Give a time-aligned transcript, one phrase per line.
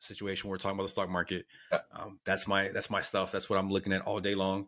[0.00, 0.50] situation.
[0.50, 1.46] We're talking about the stock market.
[1.92, 3.32] Um, that's my that's my stuff.
[3.32, 4.66] That's what I'm looking at all day long.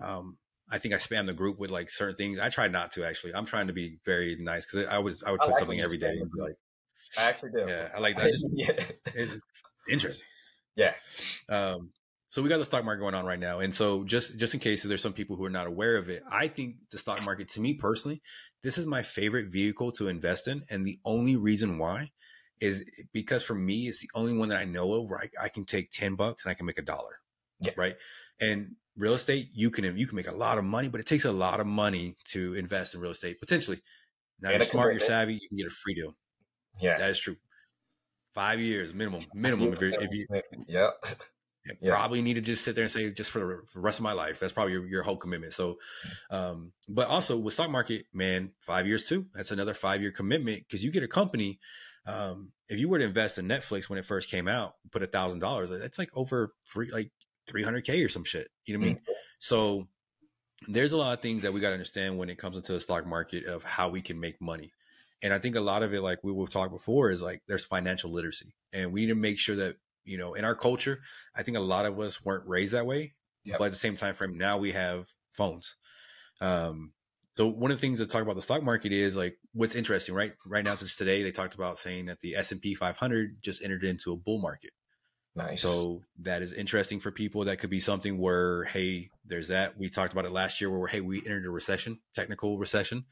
[0.00, 0.38] Um,
[0.70, 2.38] I think I spam the group with like certain things.
[2.38, 3.34] I try not to actually.
[3.34, 5.80] I'm trying to be very nice because I was I would put I like something
[5.80, 6.20] every day.
[6.36, 6.54] Like,
[7.18, 7.64] I actually do.
[7.66, 8.24] Yeah, I like that.
[8.30, 8.84] Just, yeah.
[9.14, 9.42] It's
[9.90, 10.26] interesting.
[10.76, 10.94] Yeah.
[11.48, 11.90] Um,
[12.28, 14.60] so we got the stock market going on right now, and so just just in
[14.60, 17.48] case there's some people who are not aware of it, I think the stock market,
[17.50, 18.22] to me personally,
[18.62, 22.12] this is my favorite vehicle to invest in, and the only reason why
[22.60, 25.48] is because for me, it's the only one that I know of where I, I
[25.48, 27.20] can take ten bucks and I can make a dollar.
[27.60, 27.72] Yeah.
[27.76, 27.96] Right.
[28.40, 31.24] And real estate, you can you can make a lot of money, but it takes
[31.24, 33.80] a lot of money to invest in real estate potentially.
[34.40, 36.16] Now you're smart, you're savvy, you can get a free deal.
[36.80, 37.36] Yeah, that is true.
[38.34, 39.72] Five years minimum, minimum.
[39.72, 40.26] If, if you,
[40.68, 40.90] yeah.
[41.80, 41.92] Yeah.
[41.92, 44.02] Probably need to just sit there and say just for the, for the rest of
[44.02, 44.40] my life.
[44.40, 45.52] That's probably your, your whole commitment.
[45.52, 45.76] So,
[46.30, 49.26] um, but also with stock market, man, five years too.
[49.34, 51.60] That's another five year commitment because you get a company.
[52.06, 55.06] Um, if you were to invest in Netflix when it first came out, put a
[55.06, 57.10] thousand dollars, that's like over free, like
[57.48, 58.48] 300k or some shit.
[58.64, 58.96] You know what I mean?
[58.96, 59.12] Mm-hmm.
[59.40, 59.88] So
[60.68, 62.80] there's a lot of things that we got to understand when it comes into the
[62.80, 64.72] stock market of how we can make money.
[65.22, 67.64] And I think a lot of it, like we will talk before, is like there's
[67.64, 71.00] financial literacy, and we need to make sure that you know in our culture,
[71.34, 73.12] I think a lot of us weren't raised that way,
[73.44, 73.58] yep.
[73.58, 75.76] but at the same time frame, now we have phones.
[76.40, 76.92] Um,
[77.40, 80.14] so one of the things to talk about the stock market is like what's interesting,
[80.14, 80.34] right?
[80.44, 83.62] Right now, just today, they talked about saying that the S and P 500 just
[83.62, 84.72] entered into a bull market.
[85.34, 85.62] Nice.
[85.62, 87.46] So that is interesting for people.
[87.46, 89.78] That could be something where, hey, there's that.
[89.78, 93.06] We talked about it last year where, hey, we entered a recession, technical recession.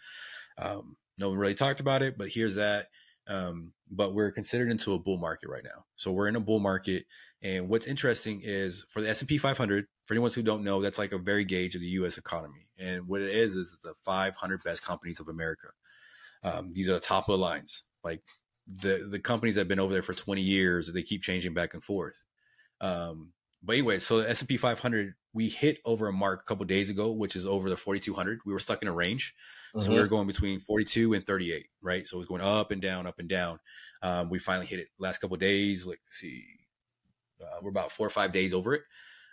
[0.58, 2.88] Um, no one really talked about it, but here's that.
[3.28, 5.86] Um, but we're considered into a bull market right now.
[5.96, 7.06] So we're in a bull market.
[7.42, 11.12] And what's interesting is for the S&P 500, for anyone who don't know, that's like
[11.12, 12.18] a very gauge of the U.S.
[12.18, 12.66] economy.
[12.78, 15.68] And what it is, is the 500 best companies of America.
[16.42, 17.84] Um, these are the top of the lines.
[18.02, 18.22] Like
[18.66, 21.74] the the companies that have been over there for 20 years, they keep changing back
[21.74, 22.24] and forth.
[22.80, 26.90] Um, but anyway, so the S&P 500, we hit over a mark a couple days
[26.90, 28.40] ago, which is over the 4,200.
[28.46, 29.34] We were stuck in a range.
[29.74, 29.84] Mm-hmm.
[29.84, 30.14] So we were mm-hmm.
[30.14, 32.06] going between 42 and 38, right?
[32.06, 33.58] So it was going up and down, up and down.
[34.00, 35.86] Um, we finally hit it last couple days.
[35.86, 36.44] Like, see,
[37.40, 38.82] uh, we're about four or five days over it.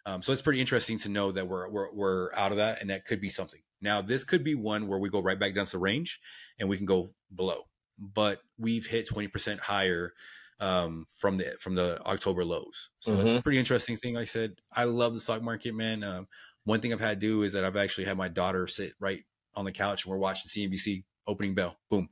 [0.05, 2.89] Um, so it's pretty interesting to know that we're, we're, we're out of that and
[2.91, 3.61] that could be something.
[3.81, 6.19] Now, this could be one where we go right back down to the range
[6.59, 7.63] and we can go below
[7.97, 10.13] but we've hit 20% higher
[10.59, 12.89] um, from the from the October lows.
[12.99, 13.27] So mm-hmm.
[13.27, 14.15] it's a pretty interesting thing.
[14.15, 16.03] Like I said, I love the stock market, man.
[16.03, 16.27] Um,
[16.63, 19.23] one thing I've had to do is that I've actually had my daughter sit right
[19.55, 21.77] on the couch and we're watching CNBC opening bell.
[21.89, 22.09] Boom,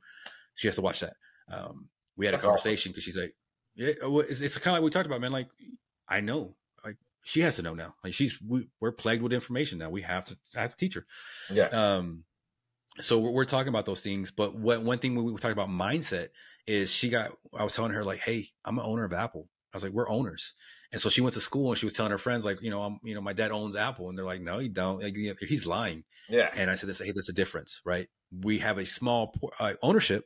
[0.54, 1.14] she has to watch that.
[1.50, 3.34] Um, we had That's a conversation because she's like,
[3.74, 5.32] yeah, it's, it's kind of like we talked about, man.
[5.32, 5.48] Like
[6.08, 7.94] I know, like she has to know now.
[8.02, 9.90] Like she's we, are plagued with information now.
[9.90, 11.06] We have to have to teach her.
[11.50, 11.66] Yeah.
[11.66, 12.24] Um,
[13.00, 15.68] so we're, we're, talking about those things but what one thing we were talking about
[15.68, 16.28] mindset
[16.66, 19.76] is she got i was telling her like hey i'm an owner of apple i
[19.76, 20.54] was like we're owners
[20.92, 22.82] and so she went to school and she was telling her friends like you know
[22.82, 25.66] i'm you know my dad owns apple and they're like no he don't like, he's
[25.66, 28.08] lying yeah and i said hey that's a difference right
[28.42, 30.24] we have a small uh, ownership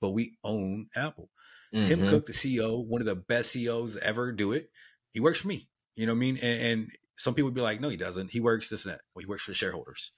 [0.00, 1.30] but we own apple
[1.74, 1.86] mm-hmm.
[1.86, 4.68] tim cook the ceo one of the best ceos ever do it
[5.12, 7.60] he works for me you know what i mean and, and some people would be
[7.60, 10.12] like no he doesn't he works this and that well he works for the shareholders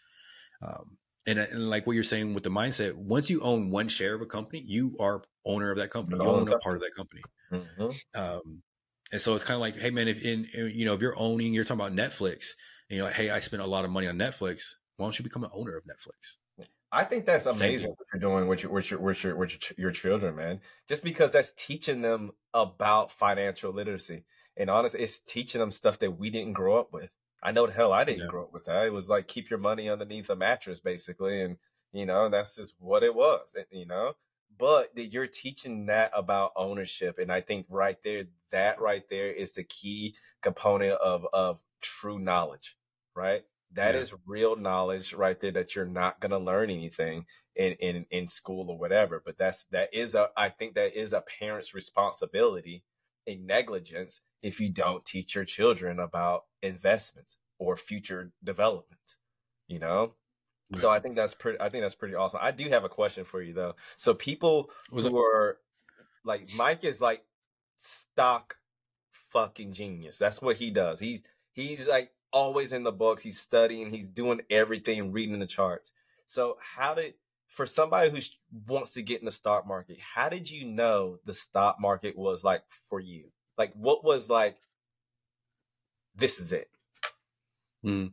[0.63, 0.97] um,
[1.27, 4.21] and, and like what you're saying with the mindset, once you own one share of
[4.21, 6.23] a company, you are owner of that company.
[6.23, 7.23] You own a part of that company.
[7.53, 7.91] Mm-hmm.
[8.15, 8.63] Um,
[9.13, 11.55] and so it's kind of like, hey man, if in you know if you're owning,
[11.55, 12.51] you're talking about Netflix,
[12.89, 14.63] and you're like, hey, I spent a lot of money on Netflix.
[14.97, 16.67] Why don't you become an owner of Netflix?
[16.93, 19.87] I think that's amazing what you're doing with your with your with your with your,
[19.87, 20.61] your children, man.
[20.89, 24.25] Just because that's teaching them about financial literacy,
[24.57, 27.11] and honestly, it's teaching them stuff that we didn't grow up with.
[27.43, 28.29] I know the hell I didn't yeah.
[28.29, 28.87] grow up with that.
[28.87, 31.57] It was like keep your money underneath a mattress, basically, and
[31.93, 33.57] you know that's just what it was.
[33.71, 34.15] You know,
[34.59, 39.31] but that you're teaching that about ownership, and I think right there, that right there
[39.31, 42.77] is the key component of of true knowledge,
[43.15, 43.45] right?
[43.75, 44.03] That yeah.
[44.03, 47.27] is real knowledge right there that you're not going to learn anything
[47.57, 49.21] in, in, in school or whatever.
[49.25, 52.85] But that's, that is a, I think that is a parent's responsibility
[53.27, 59.17] a negligence if you don't teach your children about investments or future development,
[59.69, 60.13] you know?
[60.71, 60.81] Right.
[60.81, 62.41] So I think that's pretty I think that's pretty awesome.
[62.43, 63.75] I do have a question for you though.
[63.97, 65.21] So people Was who it?
[65.21, 65.59] are
[66.25, 67.25] like Mike is like
[67.77, 68.57] stock
[69.31, 70.19] fucking genius.
[70.19, 71.01] That's what he does.
[71.01, 71.23] He's
[71.53, 75.93] he's like always in the books, he's studying, he's doing everything, reading the charts.
[76.27, 77.15] So how did
[77.55, 78.19] for somebody who
[78.67, 82.45] wants to get in the stock market, how did you know the stock market was
[82.45, 83.27] like for you?
[83.57, 84.57] Like, what was like,
[86.15, 86.69] this is it?
[87.85, 88.13] Mm.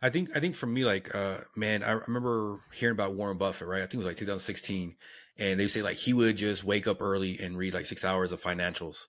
[0.00, 3.68] I think, I think for me, like, uh, man, I remember hearing about Warren Buffett,
[3.68, 3.82] right?
[3.82, 4.96] I think it was like 2016.
[5.38, 8.32] And they say like he would just wake up early and read like six hours
[8.32, 9.06] of financials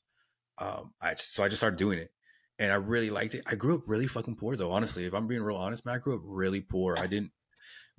[0.57, 2.11] um, I so I just started doing it,
[2.59, 3.43] and I really liked it.
[3.45, 4.71] I grew up really fucking poor though.
[4.71, 6.97] Honestly, if I'm being real honest, man, I grew up really poor.
[6.97, 7.31] I didn't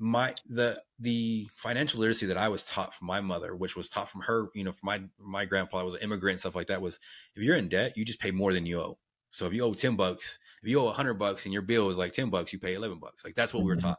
[0.05, 4.11] my the the financial literacy that I was taught from my mother, which was taught
[4.11, 6.83] from her, you know, from my my grandpa was an immigrant and stuff like that,
[6.83, 7.01] was
[7.35, 8.99] if you're in debt, you just pay more than you owe.
[9.31, 11.89] So if you owe ten bucks, if you owe a hundred bucks and your bill
[11.89, 13.25] is like ten bucks, you pay eleven bucks.
[13.25, 13.95] Like that's what we were mm-hmm.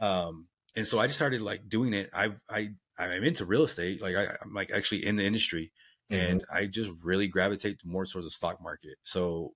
[0.00, 0.28] taught.
[0.28, 2.10] Um, and so I just started like doing it.
[2.12, 4.02] I I I'm into real estate.
[4.02, 5.70] Like I, am like actually in the industry,
[6.10, 6.20] mm-hmm.
[6.20, 8.96] and I just really gravitate more towards the stock market.
[9.04, 9.54] So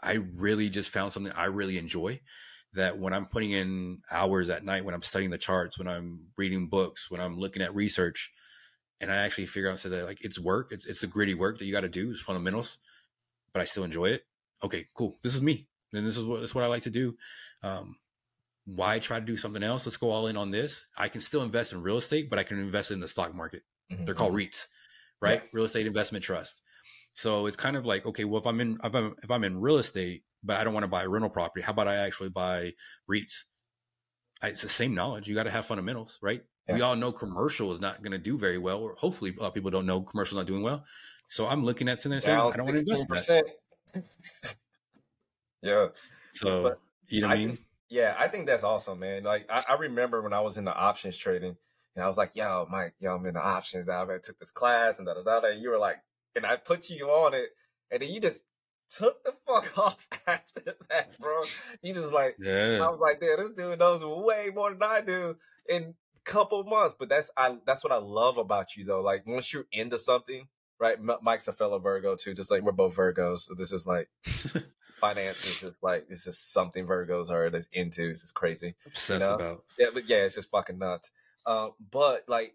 [0.00, 2.20] I really just found something I really enjoy.
[2.74, 6.26] That when I'm putting in hours at night, when I'm studying the charts, when I'm
[6.36, 8.30] reading books, when I'm looking at research,
[9.00, 11.58] and I actually figure out so that like it's work, it's it's the gritty work
[11.58, 12.78] that you got to do, it's fundamentals,
[13.52, 14.24] but I still enjoy it.
[14.62, 15.18] Okay, cool.
[15.22, 17.16] This is me, and this is what this is what I like to do.
[17.62, 17.96] Um,
[18.66, 19.86] why try to do something else?
[19.86, 20.84] Let's go all in on this.
[20.96, 23.62] I can still invest in real estate, but I can invest in the stock market.
[23.90, 24.04] Mm-hmm.
[24.04, 24.66] They're called REITs,
[25.22, 25.40] right?
[25.42, 25.48] Yeah.
[25.52, 26.60] Real estate investment trust.
[27.18, 29.60] So it's kind of like, okay, well, if I'm in, if I'm, if I'm in
[29.60, 32.28] real estate, but I don't want to buy a rental property, how about I actually
[32.28, 32.74] buy
[33.10, 33.42] REITs?
[34.40, 35.26] I, it's the same knowledge.
[35.26, 36.44] You got to have fundamentals, right?
[36.68, 36.76] Yeah.
[36.76, 39.48] We all know commercial is not going to do very well, or hopefully a lot
[39.48, 40.84] of people don't know commercial is not doing well.
[41.28, 44.54] So I'm looking at something saying, I don't want to invest in that.
[45.62, 45.86] yeah.
[46.34, 47.58] So, but you know what I mean?
[47.88, 49.24] Yeah, I think that's awesome, man.
[49.24, 51.56] Like I, I, remember when I was in the options trading,
[51.96, 53.88] and I was like, "Yo, Mike, yo, I'm in the options.
[53.88, 55.96] I took this class and da da da." And you were like,
[56.34, 57.50] and I put you on it,
[57.90, 58.44] and then you just
[58.88, 61.42] took the fuck off after that, bro.
[61.82, 62.80] You just like, yeah.
[62.82, 65.36] I was like, "Damn, this dude knows way more than I do
[65.68, 69.00] in a couple months." But that's I that's what I love about you, though.
[69.00, 70.48] Like once you're into something,
[70.78, 70.98] right?
[70.98, 73.40] M- Mike's a fellow Virgo too, just like we're both Virgos.
[73.40, 74.08] So this is like
[75.00, 78.08] finances is like this is something Virgos are that's into.
[78.08, 78.74] This is crazy.
[78.86, 79.34] Obsessed you know?
[79.34, 79.64] about.
[79.78, 81.10] Yeah, but yeah, it's just fucking nuts.
[81.46, 82.54] Uh, but like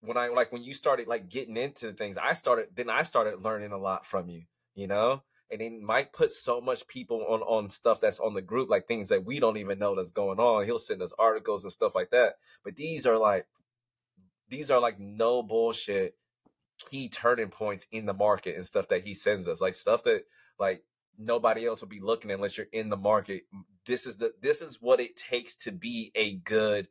[0.00, 3.42] when I like when you started like getting into things, I started then I started
[3.42, 4.42] learning a lot from you,
[4.74, 5.22] you know?
[5.50, 8.86] And then Mike puts so much people on on stuff that's on the group, like
[8.86, 10.64] things that we don't even know that's going on.
[10.64, 12.34] He'll send us articles and stuff like that.
[12.64, 13.46] But these are like
[14.48, 16.14] these are like no bullshit
[16.78, 19.60] key turning points in the market and stuff that he sends us.
[19.60, 20.24] Like stuff that
[20.58, 20.84] like
[21.18, 23.42] nobody else will be looking unless you're in the market.
[23.86, 26.88] This is the this is what it takes to be a good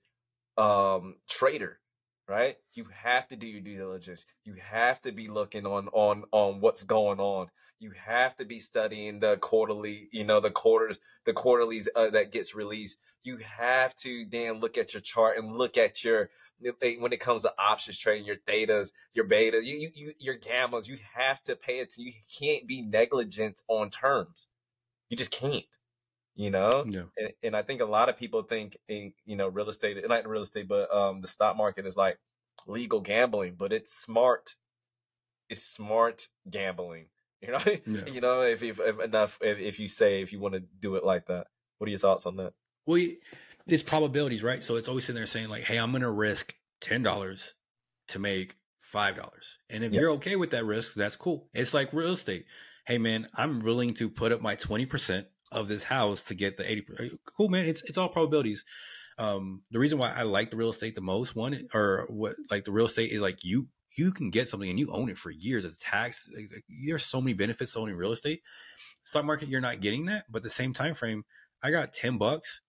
[0.57, 1.79] um trader,
[2.27, 2.57] right?
[2.73, 4.25] You have to do your due diligence.
[4.43, 7.47] You have to be looking on on on what's going on.
[7.79, 12.31] You have to be studying the quarterly, you know, the quarters, the quarterlies uh, that
[12.31, 12.97] gets released.
[13.23, 16.29] You have to then look at your chart and look at your
[16.59, 20.87] when it comes to options trading, your thetas, your betas, you, you, you, your gammas,
[20.87, 24.47] you have to pay to, you can't be negligent on terms.
[25.09, 25.77] You just can't,
[26.37, 26.85] you know?
[26.87, 27.03] Yeah.
[27.17, 30.27] And, and I think a lot of people think, in, you know, real estate, not
[30.27, 32.19] real estate, but um, the stock market is like
[32.67, 34.55] legal gambling, but it's smart.
[35.49, 37.07] It's smart gambling.
[37.39, 38.11] You know, yeah.
[38.11, 40.95] you know, if, if, if enough, if, if you say, if you want to do
[40.95, 41.45] it like that,
[41.77, 42.53] what are your thoughts on that?
[42.87, 42.99] Well,
[43.67, 44.63] it's probabilities, right?
[44.63, 47.53] So it's always sitting there saying like, "Hey, I'm going to risk ten dollars
[48.07, 50.01] to make five dollars," and if yep.
[50.01, 51.47] you're okay with that risk, that's cool.
[51.53, 52.45] It's like real estate.
[52.87, 56.57] Hey, man, I'm willing to put up my twenty percent of this house to get
[56.57, 56.85] the eighty.
[57.37, 57.65] Cool, man.
[57.65, 58.63] It's it's all probabilities.
[59.17, 62.65] Um, the reason why I like the real estate the most, one or what like
[62.65, 65.31] the real estate is like you you can get something and you own it for
[65.31, 66.27] years as tax.
[66.35, 66.51] Like,
[66.85, 68.41] there's so many benefits owning real estate.
[69.03, 71.23] Stock market, you're not getting that, but the same time frame,
[71.63, 72.61] I got ten bucks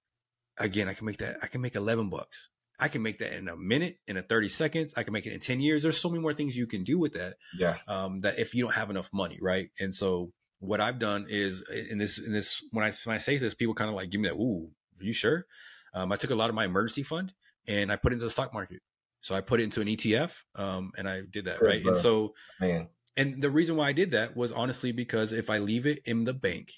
[0.58, 1.38] again, I can make that.
[1.42, 2.50] I can make eleven bucks.
[2.80, 4.94] I can make that in a minute, in a thirty seconds.
[4.96, 5.82] I can make it in ten years.
[5.82, 7.34] There's so many more things you can do with that.
[7.56, 7.76] Yeah.
[7.88, 9.70] Um, that if you don't have enough money, right?
[9.80, 13.38] And so what I've done is in this in this when I when I say
[13.38, 14.34] this, people kind of like give me that.
[14.34, 15.46] Ooh, are you sure?
[15.94, 17.32] Um, I took a lot of my emergency fund
[17.66, 18.80] and I put it into the stock market.
[19.20, 21.82] So I put it into an ETF, um, and I did that Good, right.
[21.82, 21.92] Bro.
[21.92, 25.58] And so, man, and the reason why I did that was honestly because if I
[25.58, 26.70] leave it in the bank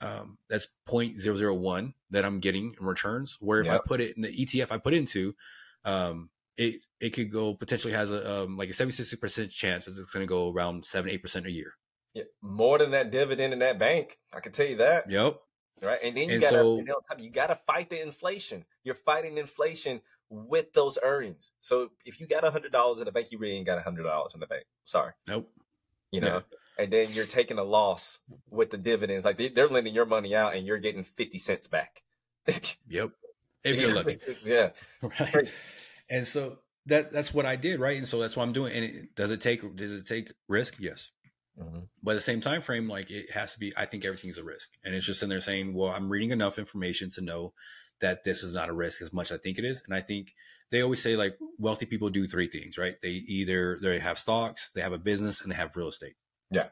[0.00, 3.36] um, that's 0.001 that I'm getting in returns.
[3.40, 3.74] Where if yep.
[3.74, 5.34] I put it in the ETF I put into,
[5.84, 9.98] um, it it could go potentially has a um, like a 76 percent chance it's
[9.98, 11.74] going to go around seven eight percent a year.
[12.42, 14.18] More than that dividend in that bank.
[14.34, 15.10] I can tell you that.
[15.10, 15.40] Yep.
[15.80, 16.84] Right, and then you got so,
[17.18, 18.64] you got to fight the inflation.
[18.82, 21.52] You're fighting inflation with those earnings.
[21.60, 23.82] So if you got a hundred dollars in the bank, you really ain't got a
[23.82, 24.64] hundred dollars in the bank.
[24.84, 25.12] Sorry.
[25.28, 25.48] Nope.
[26.10, 26.26] You know.
[26.50, 29.24] Yeah and then you're taking a loss with the dividends.
[29.24, 32.02] Like they, are lending your money out, and you're getting fifty cents back.
[32.88, 33.10] yep,
[33.64, 34.18] if you're lucky.
[34.44, 34.70] yeah,
[35.02, 35.54] right.
[36.08, 37.98] And so that that's what I did, right?
[37.98, 38.72] And so that's what I'm doing.
[38.72, 40.76] And it, does it take does it take risk?
[40.78, 41.10] Yes.
[41.60, 41.80] Mm-hmm.
[42.02, 43.72] But at the same time frame, like it has to be.
[43.76, 46.58] I think everything's a risk, and it's just in there saying, "Well, I'm reading enough
[46.58, 47.52] information to know
[48.00, 50.00] that this is not a risk as much as I think it is." And I
[50.00, 50.34] think
[50.70, 52.96] they always say like wealthy people do three things, right?
[53.02, 56.14] They either they have stocks, they have a business, and they have real estate.
[56.50, 56.68] Yeah.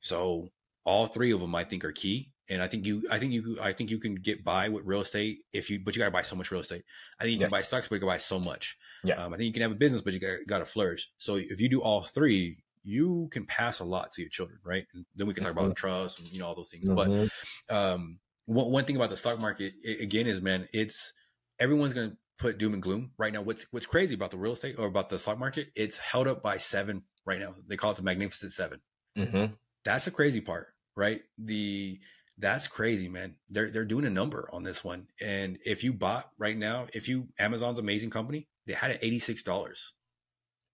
[0.00, 0.48] So
[0.84, 2.32] all three of them, I think, are key.
[2.48, 5.02] And I think you, I think you, I think you can get by with real
[5.02, 6.82] estate if you, but you got to buy so much real estate.
[7.20, 7.44] I think you yeah.
[7.44, 8.76] can buy stocks, but you can buy so much.
[9.04, 9.24] Yeah.
[9.24, 11.08] Um, I think you can have a business, but you got to flourish.
[11.18, 14.86] So if you do all three, you can pass a lot to your children, right?
[14.94, 15.66] And then we can talk mm-hmm.
[15.66, 16.88] about trust and you know all those things.
[16.88, 17.26] Mm-hmm.
[17.68, 21.12] But um, one, one thing about the stock market again is, man, it's
[21.58, 23.42] everyone's going to put doom and gloom right now.
[23.42, 25.68] What's what's crazy about the real estate or about the stock market?
[25.74, 27.54] It's held up by seven right now.
[27.66, 28.80] They call it the Magnificent 7
[29.16, 29.54] mm-hmm.
[29.84, 31.22] That's the crazy part, right?
[31.38, 32.00] The
[32.38, 33.34] that's crazy, man.
[33.50, 37.08] They're they're doing a number on this one, and if you bought right now, if
[37.08, 39.92] you Amazon's amazing company, they had it eighty six dollars.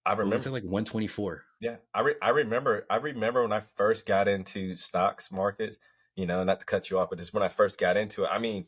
[0.06, 1.42] I remember it's like one twenty four.
[1.60, 5.78] Yeah, I re- I remember I remember when I first got into stocks markets.
[6.14, 8.30] You know, not to cut you off, but just when I first got into it,
[8.32, 8.66] I mean,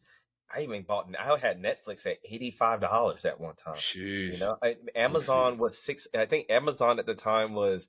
[0.54, 1.08] I even bought.
[1.18, 3.76] I had Netflix at eighty five dollars at one time.
[3.76, 4.32] Sheesh.
[4.32, 6.08] You know, I, Amazon was six.
[6.12, 7.88] I think Amazon at the time was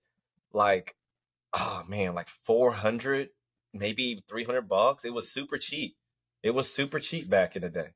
[0.54, 0.96] like,
[1.54, 3.30] oh man, like four hundred,
[3.74, 5.06] maybe three hundred bucks.
[5.06, 5.96] It was super cheap.
[6.44, 7.90] It was super cheap back in the day.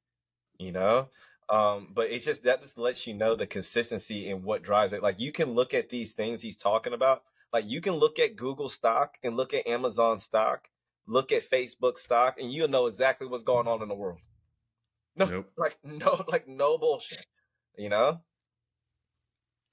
[0.58, 1.10] You know,
[1.50, 5.04] um, but it's just that just lets you know the consistency and what drives it.
[5.04, 7.24] Like you can look at these things he's talking about.
[7.52, 10.70] Like you can look at Google stock and look at Amazon stock,
[11.06, 14.20] look at Facebook stock, and you'll know exactly what's going on in the world.
[15.16, 15.52] No, nope.
[15.56, 17.28] like no, like no bullshit.
[17.78, 18.22] You know.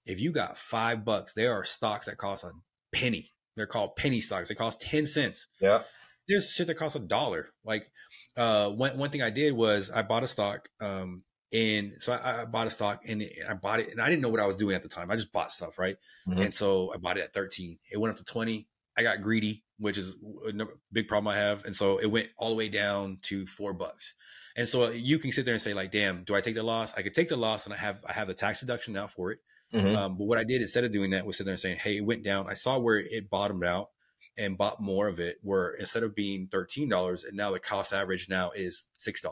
[0.06, 2.52] If you got five bucks, there are stocks that cost a
[2.92, 3.34] penny.
[3.58, 4.48] They're called penny stocks.
[4.48, 5.48] They cost ten cents.
[5.60, 5.82] Yeah.
[6.30, 7.50] There's shit that costs a dollar.
[7.66, 7.92] Like,
[8.38, 10.70] uh, one one thing I did was I bought a stock.
[10.80, 14.22] Um, and so I, I, bought a stock and I bought it and I didn't
[14.22, 15.10] know what I was doing at the time.
[15.10, 15.96] I just bought stuff, right?
[16.28, 16.42] Mm-hmm.
[16.42, 17.80] And so I bought it at 13.
[17.90, 18.68] It went up to 20.
[18.98, 21.64] I got greedy, which is a big problem I have.
[21.64, 24.16] And so it went all the way down to four bucks.
[24.58, 26.94] And so you can sit there and say like, damn, do I take the loss?
[26.98, 29.32] I could take the loss and I have, I have the tax deduction now for
[29.32, 29.40] it.
[29.74, 29.96] Mm-hmm.
[29.96, 31.98] Um, but what I did instead of doing that was sit there and saying, Hey,
[31.98, 32.48] it went down.
[32.50, 33.90] I saw where it bottomed out
[34.38, 38.30] and bought more of it where instead of being $13 and now the cost average
[38.30, 39.26] now is $6.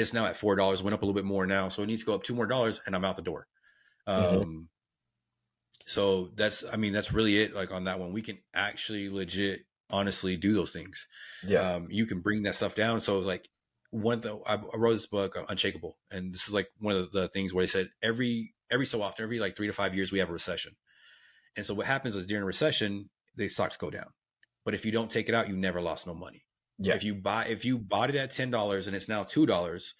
[0.00, 0.82] It's now at four dollars.
[0.82, 2.46] Went up a little bit more now, so it needs to go up two more
[2.46, 3.46] dollars, and I'm out the door.
[4.08, 4.40] Mm-hmm.
[4.40, 4.68] Um,
[5.86, 7.54] so that's, I mean, that's really it.
[7.54, 11.06] Like on that one, we can actually legit, honestly, do those things.
[11.46, 13.00] Yeah, um, you can bring that stuff down.
[13.02, 13.46] So like
[13.90, 17.12] one of the, I, wrote this book, uh, Unshakeable, and this is like one of
[17.12, 19.94] the, the things where they said every every so often, every like three to five
[19.94, 20.76] years, we have a recession.
[21.56, 24.06] And so what happens is during a recession, the stocks go down.
[24.64, 26.44] But if you don't take it out, you never lost no money.
[26.78, 26.94] Yeah.
[26.94, 29.94] If you buy if you bought it at ten dollars and it's now two dollars,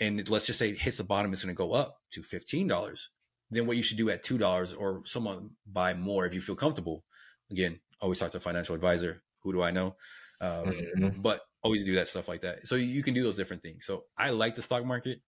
[0.00, 2.66] and let's just say it hits the bottom, it's going to go up to fifteen
[2.66, 3.10] dollars.
[3.50, 6.54] Then what you should do at two dollars, or someone buy more if you feel
[6.54, 7.04] comfortable.
[7.50, 9.22] Again, always talk to a financial advisor.
[9.42, 9.96] Who do I know?
[10.40, 11.20] Um, mm-hmm.
[11.20, 12.66] But always do that stuff like that.
[12.66, 13.86] So you can do those different things.
[13.86, 15.20] So I like the stock market.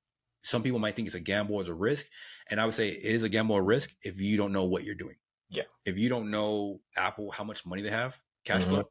[0.45, 2.07] Some people might think it's a gamble or it's a risk,
[2.49, 4.85] and I would say it is a gamble or risk if you don't know what
[4.85, 5.17] you're doing.
[5.49, 5.65] Yeah.
[5.85, 8.71] If you don't know Apple, how much money they have, cash mm-hmm.
[8.71, 8.91] flow,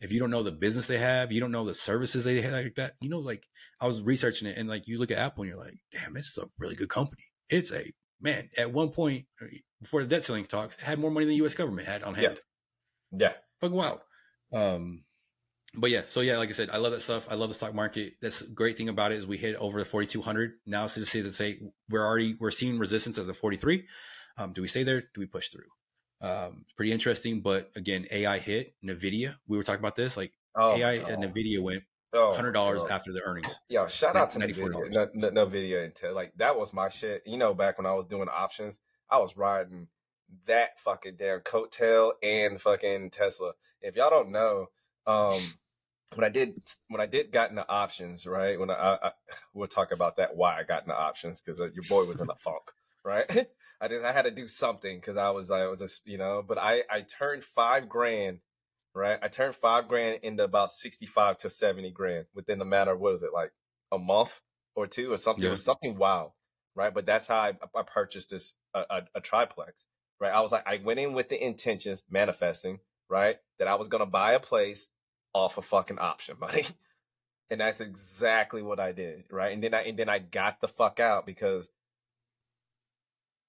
[0.00, 2.52] if you don't know the business they have, you don't know the services they have
[2.52, 2.94] like that.
[3.00, 3.46] You know, like
[3.80, 6.28] I was researching it and like you look at Apple and you're like, damn, this
[6.28, 7.22] is a really good company.
[7.48, 8.50] It's a man.
[8.56, 9.26] At one point
[9.80, 11.54] before the debt ceiling talks, it had more money than the U.S.
[11.54, 12.40] government had on hand.
[13.12, 13.32] Yeah, yeah.
[13.60, 14.00] fucking wow.
[14.52, 15.04] Um,
[15.74, 17.26] but yeah, so yeah, like I said, I love that stuff.
[17.30, 18.14] I love the stock market.
[18.20, 20.54] That's great thing about it is we hit over the 4,200.
[20.66, 23.84] Now it's to say to say we're already we're seeing resistance at the 43.
[24.36, 25.00] Um, do we stay there?
[25.00, 25.64] Do we push through?
[26.20, 29.36] Um, pretty interesting, but again, AI hit Nvidia.
[29.48, 31.06] We were talking about this, like oh, AI oh.
[31.06, 31.82] and Nvidia went
[32.14, 32.88] hundred dollars oh.
[32.88, 33.54] after the earnings.
[33.68, 36.14] Yeah, shout out to Nvidia, no, no, Nvidia Intel.
[36.14, 37.22] Like that was my shit.
[37.26, 38.78] You know, back when I was doing options,
[39.10, 39.88] I was riding
[40.46, 43.52] that fucking damn coattail and fucking Tesla.
[43.80, 44.66] If y'all don't know,
[45.06, 45.54] um,
[46.14, 48.58] when I did when I did got into options, right?
[48.58, 49.10] When I, I,
[49.54, 52.28] we'll talk about that why I got into options because uh, your boy was in
[52.30, 52.70] a funk,
[53.04, 53.24] right?
[53.80, 56.44] I just I had to do something because I was I was just you know,
[56.46, 58.38] but I I turned five grand,
[58.94, 59.18] right?
[59.20, 63.00] I turned five grand into about sixty five to seventy grand within a matter of
[63.00, 63.50] what is it like
[63.90, 64.40] a month
[64.76, 65.42] or two or something?
[65.42, 65.48] Yeah.
[65.48, 66.30] It was something wild,
[66.74, 66.94] right?
[66.94, 69.86] But that's how I, I purchased this a, a, a triplex,
[70.20, 70.32] right?
[70.32, 72.78] I was like I went in with the intentions, manifesting,
[73.10, 74.86] right, that I was gonna buy a place
[75.34, 76.64] off a fucking option money.
[77.50, 79.52] And that's exactly what I did, right?
[79.52, 81.70] And then I and then I got the fuck out because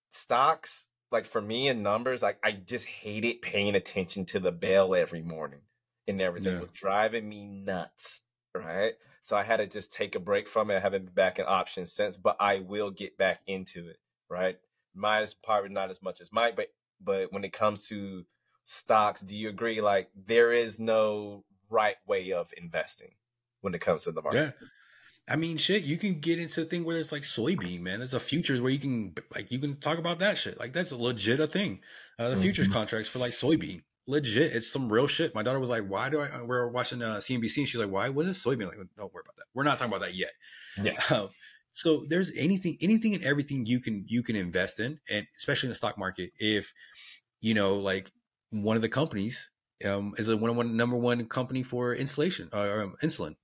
[0.09, 4.93] stocks, like for me in numbers, like I just hated paying attention to the bell
[4.93, 5.61] every morning
[6.07, 6.53] and everything.
[6.53, 6.59] Yeah.
[6.59, 8.23] was driving me nuts.
[8.53, 8.93] Right.
[9.21, 10.75] So I had to just take a break from it.
[10.75, 13.97] I haven't been back in options since, but I will get back into it.
[14.29, 14.57] Right.
[14.93, 16.67] Mine is probably not as much as Mike, but
[17.01, 18.25] but when it comes to
[18.63, 19.81] stocks, do you agree?
[19.81, 23.11] Like there is no right way of investing
[23.61, 24.53] when it comes to the market.
[24.59, 24.67] Yeah.
[25.27, 27.99] I mean, shit, you can get into a thing where it's like soybean, man.
[27.99, 30.59] There's a futures where you can like you can talk about that shit.
[30.59, 31.79] Like that's a legit a thing.
[32.19, 32.41] Uh, the mm-hmm.
[32.41, 34.53] futures contracts for like soybean, legit.
[34.53, 35.33] It's some real shit.
[35.33, 37.89] My daughter was like, "Why do I?" We are watching uh, CNBC, and she's like,
[37.89, 38.09] "Why?
[38.09, 39.45] What is soybean?" Like, don't worry about that.
[39.53, 40.31] We're not talking about that yet.
[40.81, 40.99] Yeah.
[41.09, 41.29] Um,
[41.75, 45.71] so there's anything, anything and everything you can you can invest in, and especially in
[45.71, 46.31] the stock market.
[46.37, 46.73] If
[47.39, 48.11] you know, like
[48.51, 49.49] one of the companies
[49.85, 53.35] um, is a one-on-one number one company for insulation or uh, um, insulin.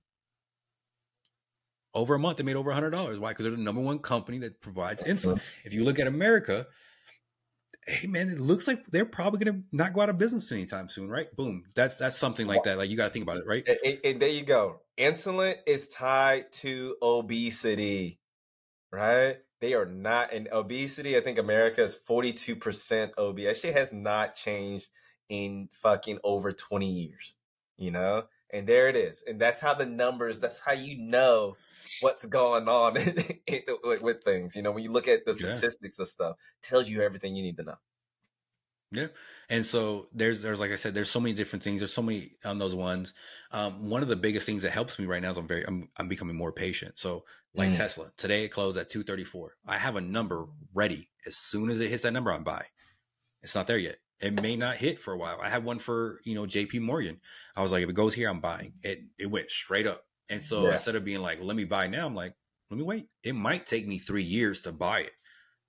[1.92, 3.18] Over a month they made over a hundred dollars.
[3.18, 3.30] Why?
[3.30, 5.40] Because they're the number one company that provides insulin.
[5.64, 6.66] If you look at america
[7.86, 11.08] hey man it looks like they're probably to not go out of business anytime soon
[11.08, 11.34] right?
[11.34, 11.64] Boom.
[11.74, 12.78] That's that's something like that.
[12.78, 13.66] Like you got to think about it right?
[13.66, 14.80] And, and there you go.
[14.98, 18.20] Insulin is tied to obesity
[18.92, 19.36] right?
[19.60, 23.46] They are not in obesity i think america is 42% obese.
[23.46, 24.88] That shit has not changed
[25.30, 27.34] in fucking over 20 years
[27.78, 31.56] you know and there it is and that's how the numbers that's how you know
[32.00, 32.94] what's going on
[34.02, 34.54] with things.
[34.54, 36.02] You know, when you look at the statistics yeah.
[36.02, 37.76] of stuff, tells you everything you need to know.
[38.92, 39.06] Yeah,
[39.48, 41.80] and so there's there's like I said, there's so many different things.
[41.80, 43.14] There's so many on those ones.
[43.52, 45.88] Um, one of the biggest things that helps me right now is I'm very I'm
[45.96, 46.98] I'm becoming more patient.
[46.98, 47.76] So like mm.
[47.76, 49.56] Tesla, today it closed at 234.
[49.66, 51.08] I have a number ready.
[51.24, 52.64] As soon as it hits that number, I'm buy.
[53.42, 53.98] It's not there yet.
[54.20, 55.38] It may not hit for a while.
[55.42, 56.80] I had one for you know J.P.
[56.80, 57.20] Morgan.
[57.56, 58.74] I was like, if it goes here, I'm buying.
[58.82, 60.02] It it went straight up.
[60.28, 60.74] And so yeah.
[60.74, 62.34] instead of being like, let me buy now, I'm like,
[62.70, 63.08] let me wait.
[63.24, 65.12] It might take me three years to buy it.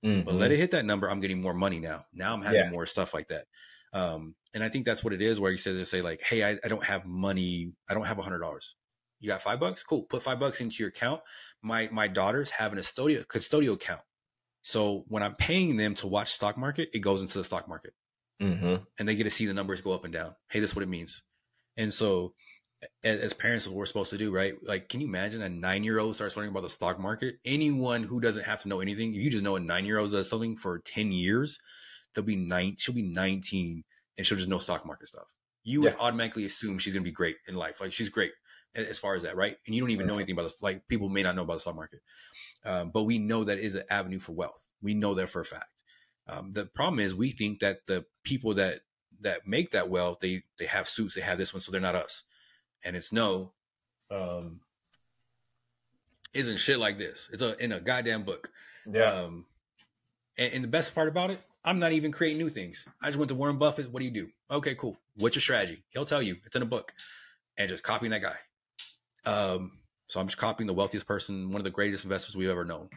[0.06, 0.22] Mm-hmm.
[0.22, 0.54] But let mm-hmm.
[0.54, 1.10] it hit that number.
[1.10, 2.06] I'm getting more money now.
[2.14, 2.70] Now I'm having yeah.
[2.70, 3.46] more stuff like that.
[3.94, 6.44] Um, and I think that's what it is where you said to say like, Hey,
[6.44, 7.74] I, I don't have money.
[7.90, 8.76] I don't have a hundred dollars.
[9.20, 9.84] You got five bucks?
[9.84, 10.04] Cool.
[10.04, 11.22] Put five bucks into your account.
[11.62, 14.02] My, my daughters have an custodial, custodial account.
[14.64, 17.94] So when I'm paying them to watch stock market, it goes into the stock market
[18.42, 18.76] mm-hmm.
[18.98, 20.36] and they get to see the numbers go up and down.
[20.50, 21.22] Hey, this is what it means.
[21.78, 22.34] And so
[23.04, 24.56] as, as parents what we're supposed to do, right?
[24.64, 27.36] Like, can you imagine a nine year old starts learning about the stock market?
[27.46, 30.12] Anyone who doesn't have to know anything, if you just know a nine year old
[30.12, 31.60] does something for 10 years,
[32.14, 33.84] they'll be nine, she'll be 19
[34.18, 35.28] and she'll just know stock market stuff.
[35.64, 35.92] You yeah.
[35.92, 37.80] would automatically assume she's going to be great in life.
[37.82, 38.32] Like, she's great
[38.74, 39.58] as far as that, right?
[39.66, 40.62] And you don't even know anything about this.
[40.62, 42.00] Like, people may not know about the stock market.
[42.66, 44.72] Um, but we know that is an avenue for wealth.
[44.82, 45.71] We know that for a fact.
[46.32, 48.82] Um, the problem is we think that the people that
[49.20, 51.96] that make that wealth, they they have suits, they have this one, so they're not
[51.96, 52.24] us
[52.84, 53.52] and it's no,
[54.10, 54.62] um,
[56.34, 57.30] isn't shit like this.
[57.32, 58.52] It's a in a goddamn book.
[58.92, 59.12] Yeah.
[59.12, 59.46] Um,
[60.38, 62.88] and, and the best part about it, I'm not even creating new things.
[63.02, 63.92] I just went to Warren Buffett.
[63.92, 64.30] What do you do?
[64.50, 64.98] Okay, cool.
[65.16, 65.84] What's your strategy?
[65.90, 66.38] He'll tell you.
[66.46, 66.94] It's in a book,
[67.58, 68.36] and just copying that guy.
[69.26, 72.66] Um, so I'm just copying the wealthiest person, one of the greatest investors we've ever
[72.66, 72.90] known.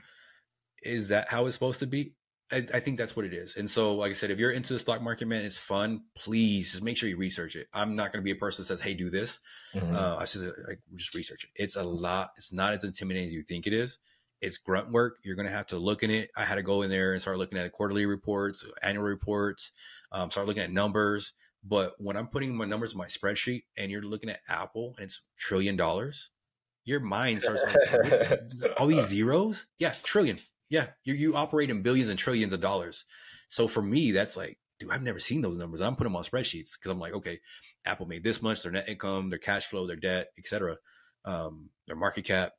[0.83, 2.14] Is that how it's supposed to be?
[2.52, 3.57] I, I, think that's what it is.
[3.57, 6.02] And so, like I said, if you're into the stock market, man, it's fun.
[6.14, 7.68] Please just make sure you research it.
[7.72, 9.40] I'm not going to be a person that says, "Hey, do this."
[9.74, 9.96] Mm-hmm.
[9.96, 11.50] Uh, I said, like, just research it.
[11.54, 12.30] It's a lot.
[12.37, 13.98] It's not as intimidating as you think it is.
[14.40, 15.16] It's grunt work.
[15.24, 16.30] You're going to have to look in it.
[16.37, 19.72] I had to go in there and start looking at quarterly reports, annual reports,
[20.12, 21.33] um, start looking at numbers.
[21.66, 25.04] But when I'm putting my numbers in my spreadsheet, and you're looking at Apple, and
[25.04, 26.28] it's trillion dollars,
[26.85, 28.40] your mind starts like,
[28.76, 29.64] all these zeros.
[29.78, 33.05] Yeah, trillion yeah, you you operate in billions and trillions of dollars.
[33.48, 35.81] So for me, that's like, dude, I've never seen those numbers.
[35.81, 37.40] I'm putting them on spreadsheets because I'm like, okay,
[37.85, 40.77] Apple made this much, their net income, their cash flow, their debt, etc.,
[41.24, 42.53] um, their market cap.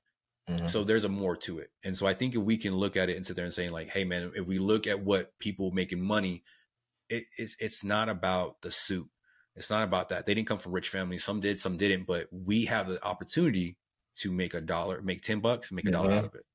[0.50, 0.68] Mm-hmm.
[0.68, 1.72] So there's a more to it.
[1.84, 3.72] And so I think if we can look at it and sit there and saying
[3.72, 6.44] like, hey man, if we look at what people making money,
[7.10, 9.10] it, it's it's not about the suit.
[9.56, 10.26] It's not about that.
[10.26, 11.24] They didn't come from rich families.
[11.24, 12.06] Some did, some didn't.
[12.06, 13.78] But we have the opportunity
[14.18, 16.20] to make a dollar, make ten bucks, make a dollar mm-hmm.
[16.20, 16.46] out of it.